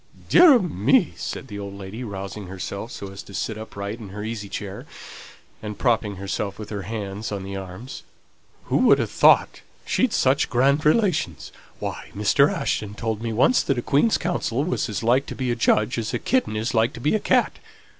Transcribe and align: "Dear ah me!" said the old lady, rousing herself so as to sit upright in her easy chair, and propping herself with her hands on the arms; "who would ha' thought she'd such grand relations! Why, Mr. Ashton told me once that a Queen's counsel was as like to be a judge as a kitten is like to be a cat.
"Dear 0.29 0.53
ah 0.53 0.57
me!" 0.57 1.13
said 1.15 1.45
the 1.47 1.59
old 1.59 1.75
lady, 1.75 2.03
rousing 2.03 2.47
herself 2.47 2.91
so 2.91 3.11
as 3.11 3.21
to 3.21 3.35
sit 3.35 3.55
upright 3.55 3.99
in 3.99 4.09
her 4.09 4.23
easy 4.23 4.49
chair, 4.49 4.87
and 5.61 5.77
propping 5.77 6.15
herself 6.15 6.57
with 6.57 6.71
her 6.71 6.81
hands 6.81 7.31
on 7.31 7.43
the 7.43 7.55
arms; 7.55 8.01
"who 8.63 8.77
would 8.77 8.97
ha' 8.97 9.03
thought 9.07 9.61
she'd 9.85 10.11
such 10.11 10.49
grand 10.49 10.85
relations! 10.87 11.51
Why, 11.77 12.09
Mr. 12.15 12.51
Ashton 12.51 12.95
told 12.95 13.21
me 13.21 13.31
once 13.31 13.61
that 13.61 13.77
a 13.77 13.83
Queen's 13.83 14.17
counsel 14.17 14.63
was 14.63 14.89
as 14.89 15.03
like 15.03 15.27
to 15.27 15.35
be 15.35 15.51
a 15.51 15.55
judge 15.55 15.99
as 15.99 16.15
a 16.15 16.17
kitten 16.17 16.55
is 16.55 16.73
like 16.73 16.93
to 16.93 16.99
be 16.99 17.13
a 17.13 17.19
cat. 17.19 17.59